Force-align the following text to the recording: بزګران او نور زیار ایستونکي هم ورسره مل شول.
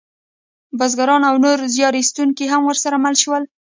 بزګران 0.77 1.21
او 1.29 1.35
نور 1.43 1.59
زیار 1.75 1.93
ایستونکي 1.99 2.45
هم 2.51 2.61
ورسره 2.65 2.95
مل 3.05 3.15
شول. 3.23 3.43